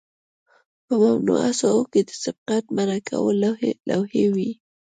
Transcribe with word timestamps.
په 0.85 0.93
ممنوعه 1.03 1.51
ساحو 1.59 1.83
کې 1.91 2.01
د 2.05 2.09
سبقت 2.23 2.63
منع 2.75 2.97
کولو 3.09 3.49
لوحې 3.89 4.25
وي 4.35 4.51